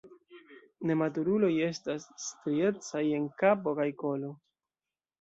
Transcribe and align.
Nematuruloj 0.89 1.51
estas 1.67 2.09
striecaj 2.25 3.05
en 3.21 3.31
kapo 3.45 3.79
kaj 3.85 3.91
kolo. 4.05 4.37